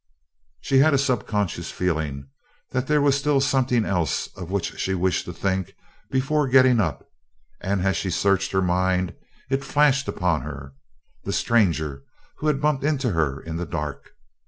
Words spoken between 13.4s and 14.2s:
in the dark.